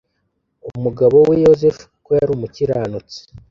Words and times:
Umugabo 0.77 1.17
we 1.29 1.35
Yosefu 1.43 1.83
kuko 1.93 2.09
yari 2.19 2.31
umukiranutsi 2.33 3.19